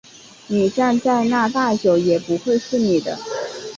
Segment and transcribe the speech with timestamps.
[0.47, 3.15] 你站在那再久也不会是你的